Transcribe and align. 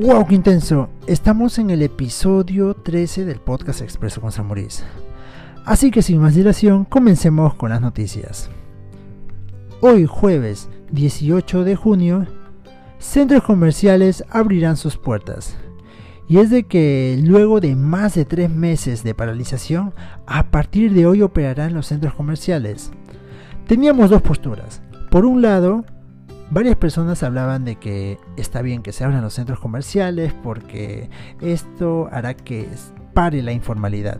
¡Wow, 0.00 0.26
qué 0.26 0.34
intenso! 0.34 0.88
Estamos 1.06 1.58
en 1.58 1.68
el 1.68 1.82
episodio 1.82 2.72
13 2.72 3.26
del 3.26 3.38
podcast 3.38 3.82
Expreso 3.82 4.22
con 4.22 4.32
Samuris. 4.32 4.82
Así 5.66 5.90
que 5.90 6.00
sin 6.00 6.22
más 6.22 6.34
dilación, 6.34 6.86
comencemos 6.86 7.52
con 7.52 7.68
las 7.68 7.82
noticias. 7.82 8.48
Hoy 9.82 10.06
jueves 10.06 10.70
18 10.90 11.64
de 11.64 11.76
junio, 11.76 12.26
centros 12.98 13.42
comerciales 13.42 14.24
abrirán 14.30 14.78
sus 14.78 14.96
puertas. 14.96 15.58
Y 16.26 16.38
es 16.38 16.48
de 16.48 16.62
que 16.62 17.20
luego 17.22 17.60
de 17.60 17.76
más 17.76 18.14
de 18.14 18.24
tres 18.24 18.48
meses 18.48 19.04
de 19.04 19.14
paralización, 19.14 19.92
a 20.26 20.50
partir 20.50 20.94
de 20.94 21.04
hoy 21.04 21.20
operarán 21.20 21.74
los 21.74 21.88
centros 21.88 22.14
comerciales. 22.14 22.90
Teníamos 23.66 24.08
dos 24.08 24.22
posturas. 24.22 24.80
Por 25.10 25.26
un 25.26 25.42
lado, 25.42 25.84
varias 26.50 26.76
personas 26.76 27.22
hablaban 27.22 27.64
de 27.64 27.76
que 27.76 28.18
está 28.36 28.62
bien 28.62 28.82
que 28.82 28.92
se 28.92 29.04
abran 29.04 29.22
los 29.22 29.34
centros 29.34 29.60
comerciales 29.60 30.34
porque 30.42 31.08
esto 31.40 32.08
hará 32.12 32.34
que 32.34 32.68
pare 33.14 33.42
la 33.42 33.52
informalidad. 33.52 34.18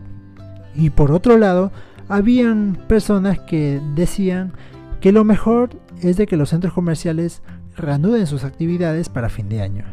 Y 0.73 0.89
por 0.89 1.11
otro 1.11 1.37
lado, 1.37 1.71
habían 2.07 2.77
personas 2.87 3.39
que 3.39 3.81
decían 3.95 4.53
que 5.01 5.11
lo 5.11 5.23
mejor 5.23 5.69
es 6.01 6.17
de 6.17 6.27
que 6.27 6.37
los 6.37 6.49
centros 6.49 6.73
comerciales 6.73 7.41
reanuden 7.75 8.27
sus 8.27 8.43
actividades 8.43 9.09
para 9.09 9.29
fin 9.29 9.49
de 9.49 9.61
año. 9.61 9.85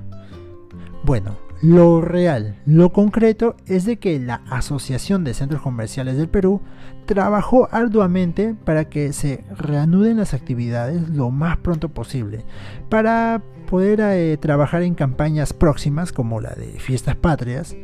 Bueno, 1.05 1.37
lo 1.61 2.01
real, 2.01 2.57
lo 2.67 2.93
concreto 2.93 3.57
es 3.67 3.85
de 3.85 3.99
que 3.99 4.21
la 4.21 4.43
Asociación 4.49 5.25
de 5.25 5.35
Centros 5.35 5.61
Comerciales 5.61 6.17
del 6.17 6.29
Perú 6.29 6.61
trabajó 7.05 7.69
arduamente 7.73 8.55
para 8.65 8.89
que 8.89 9.13
se 9.13 9.45
reanuden 9.57 10.19
las 10.19 10.35
actividades 10.35 11.09
lo 11.09 11.31
más 11.31 11.57
pronto 11.57 11.89
posible, 11.89 12.45
para 12.89 13.43
poder 13.69 14.01
eh, 14.01 14.37
trabajar 14.37 14.83
en 14.83 14.95
campañas 14.95 15.53
próximas 15.53 16.13
como 16.13 16.41
la 16.41 16.51
de 16.51 16.79
fiestas 16.79 17.17
patrias, 17.17 17.77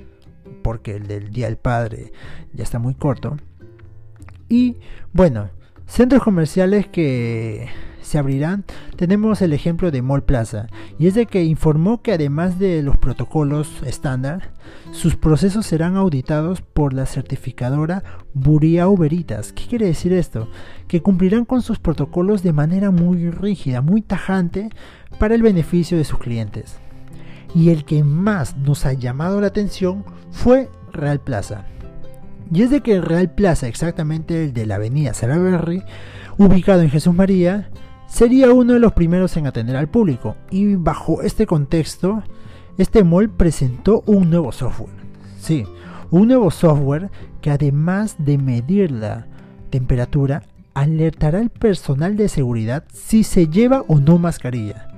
porque 0.62 0.94
el 0.96 1.08
del 1.08 1.32
Día 1.32 1.46
del 1.46 1.56
Padre 1.56 2.12
ya 2.52 2.62
está 2.62 2.78
muy 2.78 2.94
corto, 2.94 3.36
y 4.48 4.76
bueno, 5.12 5.50
centros 5.86 6.22
comerciales 6.22 6.86
que 6.86 7.66
se 8.04 8.18
abrirán, 8.18 8.64
tenemos 8.96 9.40
el 9.42 9.52
ejemplo 9.52 9.90
de 9.90 10.02
Mall 10.02 10.22
Plaza, 10.22 10.66
y 10.98 11.06
es 11.06 11.14
de 11.14 11.26
que 11.26 11.42
informó 11.42 12.02
que 12.02 12.12
además 12.12 12.58
de 12.58 12.82
los 12.82 12.98
protocolos 12.98 13.82
estándar, 13.84 14.52
sus 14.92 15.16
procesos 15.16 15.66
serán 15.66 15.96
auditados 15.96 16.60
por 16.60 16.92
la 16.92 17.06
certificadora 17.06 18.04
Buria 18.34 18.88
Uberitas. 18.88 19.52
¿Qué 19.52 19.66
quiere 19.66 19.86
decir 19.86 20.12
esto? 20.12 20.48
Que 20.86 21.02
cumplirán 21.02 21.46
con 21.46 21.62
sus 21.62 21.78
protocolos 21.78 22.42
de 22.42 22.52
manera 22.52 22.90
muy 22.90 23.30
rígida, 23.30 23.80
muy 23.80 24.02
tajante, 24.02 24.68
para 25.18 25.34
el 25.34 25.42
beneficio 25.42 25.96
de 25.96 26.04
sus 26.04 26.18
clientes. 26.18 26.76
Y 27.54 27.70
el 27.70 27.84
que 27.84 28.04
más 28.04 28.56
nos 28.56 28.84
ha 28.84 28.92
llamado 28.92 29.40
la 29.40 29.46
atención 29.46 30.04
fue 30.30 30.68
Real 30.92 31.20
Plaza. 31.20 31.64
Y 32.52 32.62
es 32.62 32.70
de 32.70 32.82
que 32.82 33.00
Real 33.00 33.30
Plaza, 33.30 33.68
exactamente 33.68 34.44
el 34.44 34.52
de 34.52 34.66
la 34.66 34.74
avenida 34.74 35.14
Salaberry, 35.14 35.82
ubicado 36.36 36.82
en 36.82 36.90
Jesús 36.90 37.14
María, 37.14 37.70
sería 38.06 38.52
uno 38.52 38.74
de 38.74 38.80
los 38.80 38.92
primeros 38.92 39.36
en 39.36 39.46
atender 39.46 39.76
al 39.76 39.88
público 39.88 40.36
y 40.50 40.76
bajo 40.76 41.22
este 41.22 41.46
contexto, 41.46 42.22
este 42.78 43.04
mall 43.04 43.30
presentó 43.30 44.02
un 44.06 44.30
nuevo 44.30 44.52
software. 44.52 44.94
Sí, 45.38 45.64
un 46.10 46.28
nuevo 46.28 46.50
software 46.50 47.10
que 47.40 47.50
además 47.50 48.16
de 48.18 48.38
medir 48.38 48.90
la 48.90 49.26
temperatura, 49.70 50.42
alertará 50.74 51.38
al 51.38 51.50
personal 51.50 52.16
de 52.16 52.28
seguridad 52.28 52.84
si 52.92 53.24
se 53.24 53.48
lleva 53.48 53.84
o 53.88 53.98
no 53.98 54.18
mascarilla. 54.18 54.88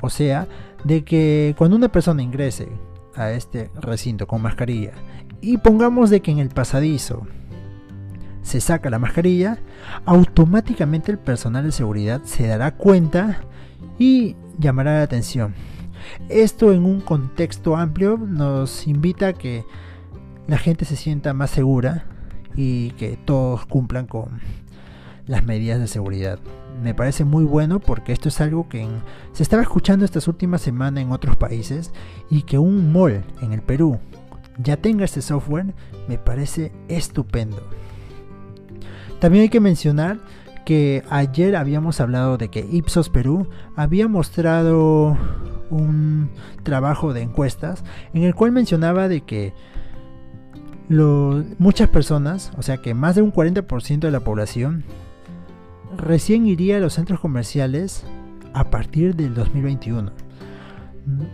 O 0.00 0.10
sea, 0.10 0.46
de 0.84 1.04
que 1.04 1.54
cuando 1.56 1.76
una 1.76 1.90
persona 1.90 2.22
ingrese 2.22 2.68
a 3.14 3.30
este 3.30 3.70
recinto 3.80 4.26
con 4.26 4.42
mascarilla 4.42 4.92
y 5.40 5.58
pongamos 5.58 6.10
de 6.10 6.20
que 6.20 6.30
en 6.30 6.38
el 6.38 6.48
pasadizo 6.48 7.26
se 8.44 8.60
saca 8.60 8.90
la 8.90 9.00
mascarilla, 9.00 9.58
automáticamente 10.04 11.10
el 11.10 11.18
personal 11.18 11.64
de 11.64 11.72
seguridad 11.72 12.22
se 12.24 12.46
dará 12.46 12.76
cuenta 12.76 13.40
y 13.98 14.36
llamará 14.58 14.98
la 14.98 15.02
atención. 15.02 15.54
Esto 16.28 16.72
en 16.72 16.84
un 16.84 17.00
contexto 17.00 17.76
amplio 17.76 18.18
nos 18.18 18.86
invita 18.86 19.28
a 19.28 19.32
que 19.32 19.64
la 20.46 20.58
gente 20.58 20.84
se 20.84 20.96
sienta 20.96 21.32
más 21.32 21.50
segura 21.50 22.04
y 22.54 22.90
que 22.92 23.16
todos 23.16 23.64
cumplan 23.66 24.06
con 24.06 24.40
las 25.26 25.42
medidas 25.44 25.80
de 25.80 25.88
seguridad. 25.88 26.38
Me 26.82 26.94
parece 26.94 27.24
muy 27.24 27.44
bueno 27.44 27.80
porque 27.80 28.12
esto 28.12 28.28
es 28.28 28.40
algo 28.42 28.68
que 28.68 28.86
se 29.32 29.42
estaba 29.42 29.62
escuchando 29.62 30.04
estas 30.04 30.28
últimas 30.28 30.60
semanas 30.60 31.02
en 31.02 31.12
otros 31.12 31.36
países 31.36 31.92
y 32.30 32.42
que 32.42 32.58
un 32.58 32.92
mall 32.92 33.24
en 33.40 33.52
el 33.54 33.62
Perú 33.62 33.98
ya 34.58 34.76
tenga 34.76 35.04
este 35.06 35.22
software 35.22 35.74
me 36.08 36.18
parece 36.18 36.72
estupendo. 36.88 37.62
También 39.24 39.44
hay 39.44 39.48
que 39.48 39.58
mencionar 39.58 40.18
que 40.66 41.02
ayer 41.08 41.56
habíamos 41.56 41.98
hablado 42.02 42.36
de 42.36 42.50
que 42.50 42.68
Ipsos 42.70 43.08
Perú 43.08 43.48
había 43.74 44.06
mostrado 44.06 45.16
un 45.70 46.28
trabajo 46.62 47.14
de 47.14 47.22
encuestas 47.22 47.84
en 48.12 48.24
el 48.24 48.34
cual 48.34 48.52
mencionaba 48.52 49.08
de 49.08 49.22
que 49.22 49.54
muchas 51.58 51.88
personas, 51.88 52.52
o 52.58 52.62
sea 52.62 52.82
que 52.82 52.92
más 52.92 53.14
de 53.14 53.22
un 53.22 53.32
40% 53.32 54.00
de 54.00 54.10
la 54.10 54.20
población, 54.20 54.84
recién 55.96 56.44
iría 56.44 56.76
a 56.76 56.80
los 56.80 56.92
centros 56.92 57.18
comerciales 57.18 58.04
a 58.52 58.68
partir 58.68 59.16
del 59.16 59.32
2021. 59.32 60.23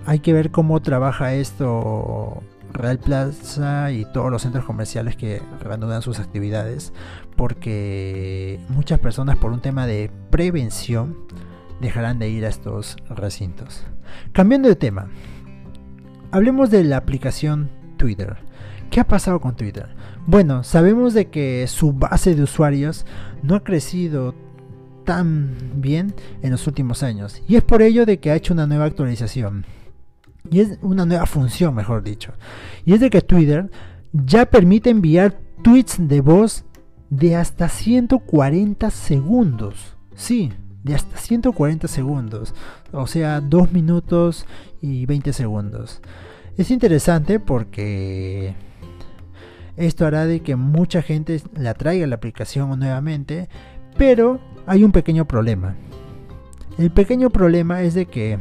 Hay 0.06 0.20
que 0.20 0.32
ver 0.32 0.50
cómo 0.50 0.81
trabaja 0.81 1.34
esto 1.34 2.42
Real 2.72 2.98
Plaza 2.98 3.92
y 3.92 4.04
todos 4.12 4.31
los 4.31 4.42
centros 4.42 4.64
comerciales 4.64 5.16
que 5.16 5.42
reanudan 5.60 6.03
sus 6.03 6.19
actividades, 6.19 6.92
porque 7.36 8.60
muchas 8.69 8.98
personas 8.98 9.36
por 9.36 9.53
un 9.53 9.60
tema 9.60 9.86
de 9.86 10.10
prevención 10.31 11.16
dejarán 11.81 12.19
de 12.19 12.28
ir 12.28 12.44
a 12.44 12.48
estos 12.48 12.97
recintos. 13.08 13.84
Cambiando 14.32 14.69
de 14.69 14.76
tema, 14.76 15.08
hablemos 16.31 16.70
de 16.70 16.84
la 16.84 16.98
aplicación 16.98 17.70
Twitter. 17.97 18.37
¿Qué 18.91 19.00
ha 19.00 19.06
pasado 19.06 19.41
con 19.41 19.54
Twitter? 19.54 19.88
Bueno, 20.26 20.64
sabemos 20.64 21.14
de 21.14 21.31
que 21.31 21.66
su 21.69 21.92
base 21.92 22.34
de 22.34 22.42
usuarios 22.42 23.06
no 23.42 23.54
ha 23.54 23.62
crecido 23.62 24.34
bien 25.75 26.15
en 26.43 26.50
los 26.50 26.66
últimos 26.66 27.03
años 27.03 27.43
y 27.48 27.56
es 27.56 27.62
por 27.62 27.82
ello 27.82 28.06
de 28.06 28.19
que 28.19 28.31
ha 28.31 28.37
hecho 28.37 28.54
una 28.54 28.66
nueva 28.66 28.84
actualización 28.84 29.65
y 30.48 30.60
es 30.60 30.78
una 30.82 31.04
nueva 31.04 31.26
función, 31.26 31.75
mejor 31.75 32.03
dicho. 32.03 32.32
Y 32.84 32.94
es 32.94 33.00
de 33.00 33.10
que 33.10 33.20
Twitter 33.20 33.70
ya 34.12 34.47
permite 34.47 34.91
enviar 34.91 35.38
tweets 35.62 35.97
de 35.99 36.20
voz 36.20 36.65
de 37.10 37.37
hasta 37.37 37.69
140 37.69 38.91
segundos. 38.91 39.97
Sí, 40.15 40.53
de 40.82 40.94
hasta 40.94 41.16
140 41.19 41.88
segundos. 41.88 42.54
O 42.93 43.06
sea, 43.06 43.41
2 43.41 43.72
minutos 43.72 44.47
y 44.81 45.06
20 45.06 45.32
segundos. 45.32 46.00
Es 46.56 46.70
interesante 46.70 47.38
porque 47.41 48.54
esto 49.76 50.06
hará 50.06 50.26
de 50.26 50.41
que 50.41 50.56
mucha 50.56 51.03
gente 51.03 51.43
la 51.54 51.75
traiga 51.75 52.06
la 52.06 52.16
aplicación 52.16 52.78
nuevamente. 52.78 53.49
Pero 53.97 54.41
hay 54.70 54.84
un 54.84 54.92
pequeño 54.92 55.25
problema. 55.25 55.75
El 56.78 56.92
pequeño 56.92 57.31
problema 57.31 57.82
es 57.82 57.94
de 57.94 58.06
que 58.06 58.38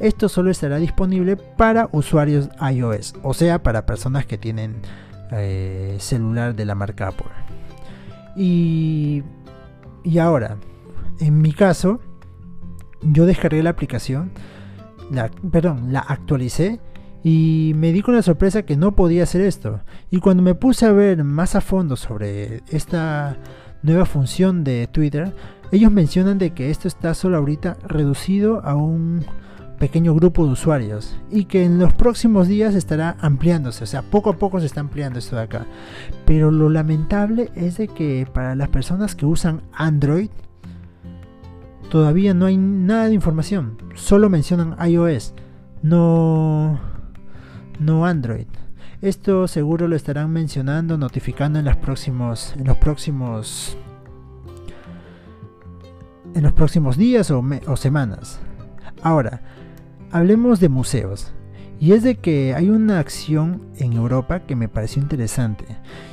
esto 0.00 0.28
solo 0.28 0.50
estará 0.50 0.78
disponible 0.78 1.36
para 1.36 1.88
usuarios 1.92 2.48
iOS, 2.60 3.14
o 3.22 3.32
sea, 3.32 3.62
para 3.62 3.86
personas 3.86 4.26
que 4.26 4.38
tienen 4.38 4.82
eh, 5.30 5.94
celular 6.00 6.56
de 6.56 6.64
la 6.64 6.74
marca 6.74 7.06
Apple. 7.06 7.28
Y, 8.34 9.22
y 10.02 10.18
ahora, 10.18 10.56
en 11.20 11.40
mi 11.40 11.52
caso, 11.52 12.00
yo 13.00 13.24
descargué 13.24 13.62
la 13.62 13.70
aplicación, 13.70 14.32
la, 15.12 15.30
perdón, 15.52 15.92
la 15.92 16.00
actualicé 16.00 16.80
y 17.22 17.70
me 17.76 17.92
di 17.92 18.02
con 18.02 18.16
la 18.16 18.22
sorpresa 18.22 18.62
que 18.62 18.76
no 18.76 18.96
podía 18.96 19.22
hacer 19.22 19.42
esto. 19.42 19.78
Y 20.10 20.18
cuando 20.18 20.42
me 20.42 20.56
puse 20.56 20.86
a 20.86 20.92
ver 20.92 21.22
más 21.22 21.54
a 21.54 21.60
fondo 21.60 21.94
sobre 21.94 22.62
esta 22.68 23.36
nueva 23.82 24.04
función 24.06 24.64
de 24.64 24.86
Twitter, 24.86 25.32
ellos 25.70 25.90
mencionan 25.90 26.38
de 26.38 26.50
que 26.50 26.70
esto 26.70 26.88
está 26.88 27.14
solo 27.14 27.36
ahorita 27.36 27.76
reducido 27.86 28.64
a 28.64 28.74
un 28.74 29.24
pequeño 29.78 30.14
grupo 30.14 30.46
de 30.46 30.52
usuarios 30.52 31.16
y 31.28 31.46
que 31.46 31.64
en 31.64 31.80
los 31.80 31.92
próximos 31.92 32.46
días 32.46 32.76
estará 32.76 33.16
ampliándose, 33.20 33.82
o 33.82 33.86
sea, 33.86 34.02
poco 34.02 34.30
a 34.30 34.38
poco 34.38 34.60
se 34.60 34.66
está 34.66 34.80
ampliando 34.80 35.18
esto 35.18 35.34
de 35.34 35.42
acá. 35.42 35.66
Pero 36.24 36.50
lo 36.52 36.70
lamentable 36.70 37.50
es 37.56 37.78
de 37.78 37.88
que 37.88 38.28
para 38.32 38.54
las 38.54 38.68
personas 38.68 39.16
que 39.16 39.26
usan 39.26 39.62
Android 39.72 40.30
todavía 41.90 42.32
no 42.32 42.46
hay 42.46 42.56
nada 42.56 43.08
de 43.08 43.14
información, 43.14 43.76
solo 43.94 44.30
mencionan 44.30 44.76
iOS, 44.88 45.34
no 45.82 46.78
no 47.80 48.06
Android. 48.06 48.46
Esto 49.02 49.46
seguro 49.48 49.88
lo 49.88 49.96
estarán 49.96 50.30
mencionando, 50.30 50.96
notificando 50.96 51.58
en 51.58 51.66
los 51.66 51.76
próximos 51.76 52.54
en 52.56 52.64
los 52.66 52.78
próximos 52.78 53.76
en 56.34 56.42
los 56.42 56.52
próximos 56.52 56.96
días 56.96 57.30
o, 57.30 57.44
o 57.66 57.76
semanas. 57.76 58.40
Ahora, 59.02 59.42
Hablemos 60.12 60.60
de 60.60 60.68
museos. 60.68 61.32
Y 61.80 61.92
es 61.92 62.02
de 62.02 62.16
que 62.16 62.54
hay 62.54 62.68
una 62.68 62.98
acción 62.98 63.62
en 63.78 63.94
Europa 63.94 64.40
que 64.40 64.54
me 64.54 64.68
pareció 64.68 65.00
interesante. 65.02 65.64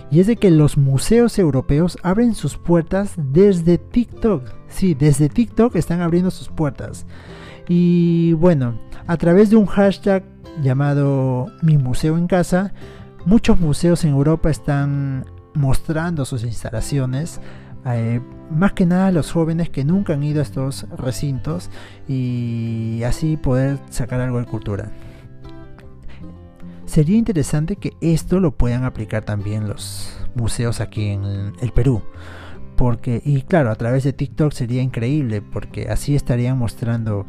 Y 0.09 0.21
es 0.21 0.27
de 0.27 0.37
que 0.37 0.51
los 0.51 0.77
museos 0.77 1.37
europeos 1.37 1.97
abren 2.01 2.33
sus 2.33 2.55
puertas 2.55 3.13
desde 3.17 3.77
TikTok. 3.77 4.49
Sí, 4.69 4.93
desde 4.93 5.27
TikTok 5.27 5.75
están 5.75 5.99
abriendo 5.99 6.31
sus 6.31 6.47
puertas. 6.47 7.05
Y 7.67 8.33
bueno, 8.33 8.79
a 9.05 9.17
través 9.17 9.49
de 9.49 9.57
un 9.57 9.65
hashtag 9.65 10.23
llamado 10.61 11.47
Mi 11.61 11.77
Museo 11.77 12.17
en 12.17 12.27
Casa, 12.27 12.73
muchos 13.25 13.59
museos 13.59 14.03
en 14.03 14.11
Europa 14.11 14.49
están 14.49 15.25
mostrando 15.53 16.25
sus 16.25 16.43
instalaciones. 16.43 17.39
Eh, 17.85 18.21
más 18.51 18.73
que 18.73 18.85
nada 18.85 19.07
a 19.07 19.11
los 19.11 19.31
jóvenes 19.31 19.69
que 19.69 19.85
nunca 19.85 20.13
han 20.13 20.23
ido 20.23 20.39
a 20.39 20.43
estos 20.43 20.87
recintos 20.97 21.69
y 22.07 23.01
así 23.05 23.37
poder 23.37 23.79
sacar 23.89 24.19
algo 24.21 24.39
de 24.39 24.45
cultura. 24.45 24.91
Sería 26.85 27.17
interesante 27.17 27.75
que 27.75 27.93
esto 28.01 28.39
lo 28.39 28.57
puedan 28.57 28.83
aplicar 28.83 29.23
también 29.23 29.67
los 29.67 30.11
museos 30.35 30.81
aquí 30.81 31.09
en 31.09 31.53
el 31.61 31.71
Perú. 31.71 32.01
Porque, 32.75 33.21
y 33.23 33.43
claro, 33.43 33.71
a 33.71 33.75
través 33.75 34.03
de 34.05 34.13
TikTok 34.13 34.53
sería 34.53 34.81
increíble, 34.81 35.41
porque 35.41 35.89
así 35.89 36.15
estarían 36.15 36.57
mostrando 36.57 37.25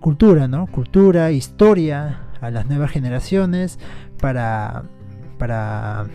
cultura, 0.00 0.48
¿no? 0.48 0.66
Cultura, 0.66 1.30
historia 1.30 2.26
a 2.40 2.50
las 2.50 2.66
nuevas 2.66 2.90
generaciones 2.90 3.78
para, 4.18 4.84
para 5.38 6.06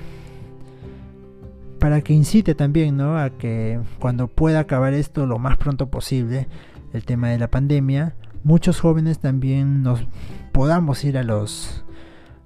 para 1.85 2.01
que 2.01 2.13
incite 2.13 2.55
también 2.55 2.97
¿no? 2.97 3.15
a 3.15 3.29
que 3.29 3.79
cuando 3.99 4.27
pueda 4.27 4.61
acabar 4.61 4.95
esto 4.95 5.27
lo 5.27 5.37
más 5.37 5.57
pronto 5.57 5.91
posible, 5.91 6.47
el 6.93 7.05
tema 7.05 7.29
de 7.29 7.37
la 7.37 7.51
pandemia, 7.51 8.15
muchos 8.43 8.79
jóvenes 8.79 9.19
también 9.19 9.83
nos 9.83 10.03
podamos 10.51 11.03
ir 11.03 11.17
a 11.17 11.23
los 11.23 11.83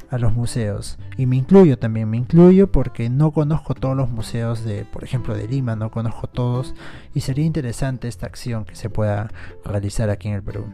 a 0.10 0.18
los 0.18 0.34
museos 0.34 0.98
y 1.18 1.28
me 1.28 1.36
incluyo 1.36 1.78
también 1.78 2.10
me 2.10 2.18
incluyo 2.18 2.72
porque 2.72 3.12
no 3.12 3.32
conozco 3.32 3.76
todos 3.76 3.96
los 3.96 4.10
museos 4.10 4.66
de 4.66 4.84
por 4.84 5.04
ejemplo 5.04 5.36
de 5.36 5.48
Lima 5.48 5.76
no 5.76 5.92
conozco 5.92 6.26
todos 6.26 6.74
y 7.14 7.20
sería 7.20 7.46
interesante 7.46 8.08
esta 8.08 8.26
acción 8.26 8.66
que 8.66 8.74
se 8.76 8.90
pueda 8.90 9.30
realizar 9.64 10.10
aquí 10.10 10.28
en 10.28 10.34
el 10.34 10.42
Perú 10.42 10.66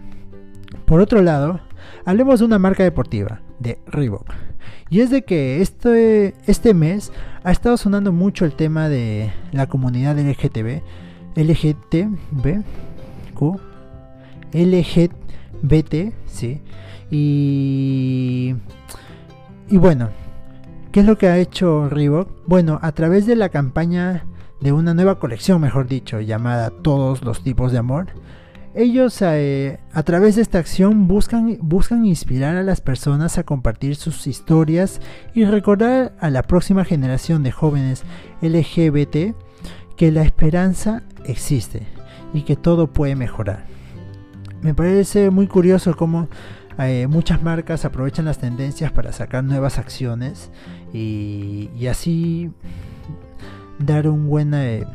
por 0.86 1.02
otro 1.02 1.22
lado 1.22 1.60
hablemos 2.06 2.40
de 2.40 2.46
una 2.46 2.60
marca 2.60 2.84
deportiva 2.84 3.42
de 3.60 3.80
Reebok 3.88 4.34
y 4.90 5.02
es 5.02 5.10
de 5.10 5.24
que 5.24 5.62
este, 5.62 6.36
este 6.46 6.74
mes 6.74 7.12
ha 7.44 7.52
estado 7.52 7.78
sonando 7.78 8.12
mucho 8.12 8.46
el 8.46 8.54
tema 8.54 8.88
de 8.88 9.32
la 9.52 9.68
comunidad 9.68 10.18
LGTB, 10.18 10.82
LGTB, 11.36 12.64
Q, 13.34 13.60
LGBT, 14.54 16.14
sí. 16.28 16.62
Y, 17.10 18.56
y 19.68 19.78
bueno, 19.78 20.10
¿qué 20.92 21.00
es 21.00 21.06
lo 21.06 21.18
que 21.18 21.28
ha 21.28 21.38
hecho 21.40 21.90
Reebok? 21.90 22.30
Bueno, 22.46 22.80
a 22.82 22.92
través 22.92 23.26
de 23.26 23.36
la 23.36 23.50
campaña 23.50 24.26
de 24.62 24.72
una 24.72 24.94
nueva 24.94 25.20
colección, 25.20 25.62
mejor 25.62 25.88
dicho, 25.88 26.22
llamada 26.22 26.70
Todos 26.70 27.24
los 27.24 27.44
tipos 27.44 27.72
de 27.72 27.80
amor, 27.80 28.08
ellos 28.76 29.22
eh, 29.22 29.80
a 29.94 30.04
través 30.04 30.36
de 30.36 30.42
esta 30.42 30.60
acción 30.60 31.08
buscan, 31.08 32.06
inspirar 32.06 32.58
a 32.58 32.64
las 32.64 32.82
personas 32.82 33.38
a 33.38 33.44
compartir 33.44 33.96
sus 33.96 34.28
historias 34.28 35.00
y 35.34 35.46
recordar 35.46 36.14
a 36.20 36.30
la 36.30 36.44
próxima 36.44 36.84
generación 36.84 37.42
de 37.42 37.52
jóvenes 37.52 38.04
LGBT 38.42 39.36
que 39.96 40.12
la 40.12 40.24
esperanza 40.24 41.04
existe 41.24 41.84
y 42.34 42.42
que 42.42 42.58
todo 42.58 42.92
puede 42.92 43.16
mejorar. 43.16 43.66
Me 44.62 44.74
parece 44.74 45.30
muy 45.30 45.48
curioso 45.48 45.96
cómo 45.96 46.28
eh, 46.78 47.08
muchas 47.08 47.42
marcas 47.42 47.86
aprovechan 47.86 48.26
las 48.26 48.40
tendencias 48.40 48.92
para 48.92 49.14
sacar 49.14 49.46
nuevas 49.46 49.78
acciones 49.78 50.52
y, 50.94 51.70
así 51.90 52.52
dar 53.80 54.10
un 54.10 54.28
buena, 54.28 54.66
eh, 54.66 54.86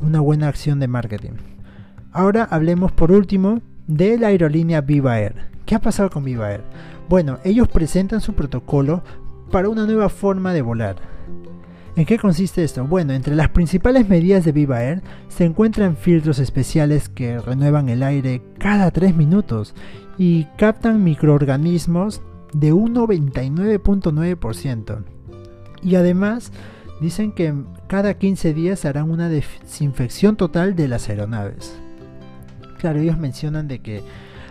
una 0.00 0.18
buena 0.18 0.48
acción 0.48 0.80
de 0.80 0.88
marketing. 0.88 1.47
Ahora 2.18 2.48
hablemos 2.50 2.90
por 2.90 3.12
último 3.12 3.62
de 3.86 4.18
la 4.18 4.26
aerolínea 4.26 4.80
Viva 4.80 5.20
Air. 5.20 5.36
¿Qué 5.64 5.76
ha 5.76 5.80
pasado 5.80 6.10
con 6.10 6.24
Viva 6.24 6.50
Air? 6.50 6.64
Bueno, 7.08 7.38
ellos 7.44 7.68
presentan 7.68 8.20
su 8.20 8.32
protocolo 8.32 9.04
para 9.52 9.68
una 9.68 9.86
nueva 9.86 10.08
forma 10.08 10.52
de 10.52 10.62
volar. 10.62 10.96
¿En 11.94 12.06
qué 12.06 12.18
consiste 12.18 12.64
esto? 12.64 12.84
Bueno, 12.84 13.12
entre 13.12 13.36
las 13.36 13.50
principales 13.50 14.08
medidas 14.08 14.44
de 14.44 14.50
Viva 14.50 14.82
Air 14.82 15.00
se 15.28 15.44
encuentran 15.44 15.96
filtros 15.96 16.40
especiales 16.40 17.08
que 17.08 17.38
renuevan 17.38 17.88
el 17.88 18.02
aire 18.02 18.42
cada 18.58 18.90
3 18.90 19.14
minutos 19.14 19.76
y 20.18 20.46
captan 20.56 21.04
microorganismos 21.04 22.20
de 22.52 22.72
un 22.72 22.96
99.9%. 22.96 25.04
Y 25.84 25.94
además 25.94 26.50
dicen 27.00 27.30
que 27.30 27.54
cada 27.86 28.14
15 28.14 28.54
días 28.54 28.84
harán 28.86 29.08
una 29.08 29.28
desinfección 29.28 30.34
total 30.34 30.74
de 30.74 30.88
las 30.88 31.08
aeronaves. 31.08 31.80
Claro, 32.78 33.00
ellos 33.00 33.18
mencionan 33.18 33.68
de 33.68 33.80
que 33.80 34.02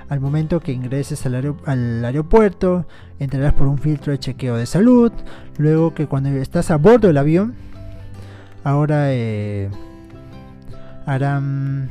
al 0.10 0.20
momento 0.20 0.60
que 0.60 0.72
ingreses 0.72 1.26
al, 1.26 2.06
aeropuerto, 2.06 2.86
entrarás 3.20 3.54
por 3.54 3.68
un 3.68 3.78
filtro 3.78 4.12
de 4.12 4.20
chequeo 4.20 4.56
de 4.56 4.66
salud, 4.66 5.12
luego 5.58 5.94
que 5.94 6.08
cuando 6.08 6.30
estás 6.30 6.72
a 6.72 6.78
bordo 6.78 7.08
del 7.08 7.18
avión, 7.18 7.56
ahora 8.64 9.14
eh, 9.14 9.70
harán, 11.06 11.90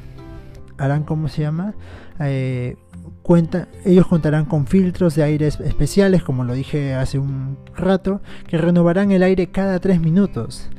harán, 0.79 1.05
¿cómo 1.05 1.29
se 1.29 1.43
llama? 1.43 1.75
Eh, 2.21 2.77
cuenta, 3.23 3.69
ellos 3.85 4.07
contarán 4.07 4.47
con 4.47 4.67
filtros 4.67 5.15
de 5.15 5.23
aire 5.23 5.49
especiales, 5.49 6.23
como 6.23 6.45
lo 6.45 6.55
dije 6.55 6.95
hace 6.95 7.19
un 7.19 7.59
rato, 7.75 8.23
que 8.47 8.57
renovarán 8.57 9.11
el 9.11 9.23
aire 9.23 9.49
cada 9.49 9.79
3 9.79 10.01
minutos. 10.01 10.71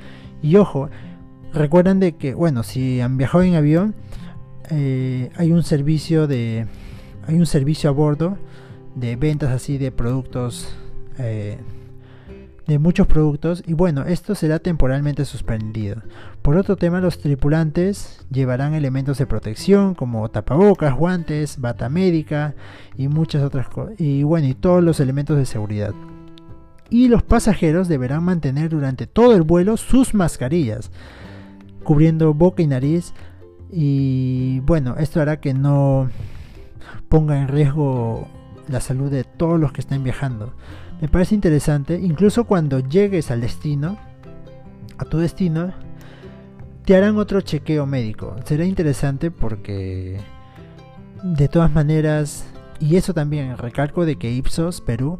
Y 0.42 0.56
ojo, 0.56 0.89
recuerdan 1.54 2.00
de 2.00 2.15
que, 2.15 2.33
bueno, 2.33 2.63
si 2.63 3.01
han 3.01 3.18
viajado 3.18 3.44
en 3.44 3.56
avión, 3.56 3.95
eh, 4.69 5.30
hay 5.36 5.52
un 5.52 5.64
servicio 5.64 6.28
de 6.28 6.68
hay 7.28 7.36
un 7.36 7.46
servicio 7.46 7.90
a 7.90 7.94
bordo 7.94 8.38
de 8.96 9.16
ventas 9.16 9.52
así 9.52 9.78
de 9.78 9.92
productos 9.92 10.74
eh, 11.18 11.58
de 12.66 12.80
muchos 12.80 13.08
productos. 13.08 13.64
Y 13.66 13.74
bueno 13.74 14.04
esto 14.06 14.36
será 14.36 14.60
temporalmente 14.60 15.25
suspendido. 15.25 16.02
Por 16.42 16.58
otro 16.58 16.75
tema 16.75 17.00
los 17.00 17.19
tripulantes 17.19 18.25
llevarán 18.30 18.74
elementos 18.74 19.18
de 19.18 19.25
protección 19.25 19.96
como 19.96 20.30
tapabocas 20.30 20.96
guantes 20.96 21.60
bata 21.60 21.90
médica 21.90 22.56
y 22.97 23.07
muchas 23.07 23.44
otras 23.44 23.69
cosas 23.69 24.00
y 24.00 24.24
bueno 24.24 24.47
y 24.47 24.54
todos 24.54 24.83
los 24.83 25.00
elementos 25.00 25.38
de 25.38 25.45
seguridad. 25.45 25.94
Y 26.90 27.09
los 27.09 27.21
pasajeros 27.21 27.90
deberán 27.90 28.24
mantener 28.24 28.69
durante 28.69 29.07
todo 29.07 29.36
el 29.36 29.42
vuelo 29.42 29.76
sus 29.76 30.14
mascarillas 30.14 30.90
cubriendo 31.83 32.33
boca 32.33 32.62
y 32.62 32.68
nariz 32.68 33.14
y 33.71 34.59
bueno, 34.62 34.95
esto 34.97 35.21
hará 35.21 35.40
que 35.40 35.54
no 35.54 36.09
ponga 37.09 37.42
en 37.42 37.47
riesgo 37.47 38.28
la 38.68 38.81
salud 38.81 39.09
de 39.09 39.24
todos 39.24 39.59
los 39.59 39.71
que 39.71 39.81
estén 39.81 40.04
viajando. 40.04 40.54
Me 41.02 41.07
parece 41.07 41.36
interesante, 41.36 42.00
incluso 42.00 42.45
cuando 42.45 42.80
llegues 42.80 43.31
al 43.31 43.42
destino, 43.42 43.97
a 44.97 45.06
tu 45.06 45.19
destino, 45.19 45.74
te 46.86 46.95
harán 46.95 47.18
otro 47.18 47.42
chequeo 47.42 47.86
médico. 47.86 48.36
Será 48.45 48.66
interesante 48.66 49.31
porque 49.31 50.19
de 51.24 51.47
todas 51.47 51.71
maneras, 51.71 52.45
y 52.80 52.95
eso 52.95 53.14
también 53.14 53.57
recalco 53.57 54.06
de 54.06 54.18
que 54.18 54.31
Ipsos 54.31 54.81
Perú 54.81 55.19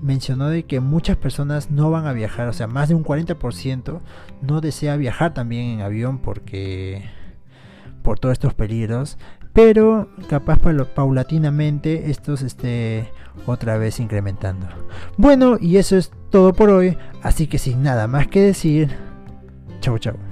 mencionó 0.00 0.48
de 0.48 0.64
que 0.64 0.80
muchas 0.80 1.16
personas 1.16 1.70
no 1.70 1.90
van 1.90 2.06
a 2.06 2.12
viajar, 2.12 2.48
o 2.48 2.52
sea, 2.52 2.66
más 2.66 2.88
de 2.88 2.94
un 2.94 3.04
40% 3.04 4.00
no 4.40 4.60
desea 4.60 4.96
viajar 4.96 5.32
también 5.34 5.66
en 5.66 5.80
avión 5.82 6.18
porque 6.18 7.04
por 8.02 8.18
todos 8.18 8.32
estos 8.32 8.54
peligros, 8.54 9.18
pero 9.52 10.08
capaz 10.28 10.58
paulatinamente 10.94 12.10
estos 12.10 12.42
esté 12.42 13.10
otra 13.46 13.78
vez 13.78 14.00
incrementando. 14.00 14.66
Bueno, 15.16 15.56
y 15.60 15.76
eso 15.76 15.96
es 15.96 16.10
todo 16.30 16.52
por 16.52 16.70
hoy, 16.70 16.96
así 17.22 17.46
que 17.46 17.58
sin 17.58 17.82
nada 17.82 18.06
más 18.06 18.26
que 18.26 18.40
decir, 18.40 18.90
chau 19.80 19.98
chau. 19.98 20.31